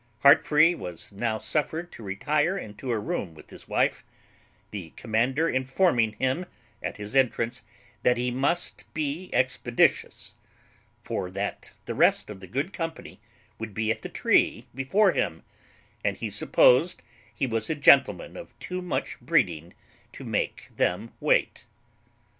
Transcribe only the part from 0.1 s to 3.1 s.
Heartfree was now suffered to retire into a